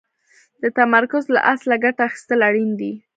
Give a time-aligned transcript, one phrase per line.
[0.61, 2.93] د تمرکز له اصله ګټه اخيستل اړين دي.